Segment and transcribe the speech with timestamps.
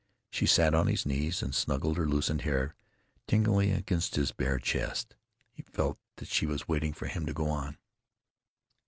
[0.31, 2.73] She sat on his knees and snuggled her loosened hair
[3.27, 5.15] tinglingly against his bare chest.
[5.51, 7.77] He felt that she was waiting for him to go on.